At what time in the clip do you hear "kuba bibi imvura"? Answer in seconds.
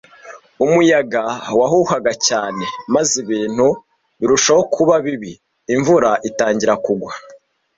4.75-6.09